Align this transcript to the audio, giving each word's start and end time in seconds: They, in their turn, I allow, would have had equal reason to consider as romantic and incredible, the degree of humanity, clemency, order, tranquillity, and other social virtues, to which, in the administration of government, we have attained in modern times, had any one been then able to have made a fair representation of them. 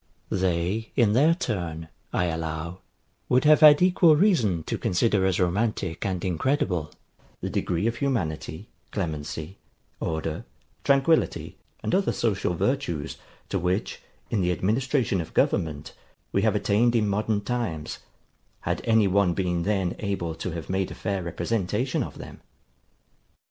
They, 0.31 0.91
in 0.95 1.13
their 1.13 1.35
turn, 1.35 1.87
I 2.11 2.25
allow, 2.25 2.79
would 3.29 3.43
have 3.43 3.59
had 3.59 3.83
equal 3.83 4.15
reason 4.15 4.63
to 4.63 4.79
consider 4.79 5.27
as 5.27 5.39
romantic 5.39 6.03
and 6.03 6.25
incredible, 6.25 6.91
the 7.39 7.51
degree 7.51 7.85
of 7.85 7.97
humanity, 7.97 8.67
clemency, 8.89 9.59
order, 9.99 10.43
tranquillity, 10.83 11.55
and 11.83 11.93
other 11.93 12.11
social 12.13 12.55
virtues, 12.55 13.17
to 13.49 13.59
which, 13.59 14.01
in 14.31 14.41
the 14.41 14.51
administration 14.51 15.21
of 15.21 15.35
government, 15.35 15.93
we 16.31 16.41
have 16.41 16.55
attained 16.55 16.95
in 16.95 17.07
modern 17.07 17.39
times, 17.41 17.99
had 18.61 18.81
any 18.85 19.07
one 19.07 19.35
been 19.35 19.61
then 19.61 19.95
able 19.99 20.33
to 20.33 20.49
have 20.49 20.67
made 20.67 20.89
a 20.89 20.95
fair 20.95 21.21
representation 21.21 22.01
of 22.01 22.17
them. 22.17 22.41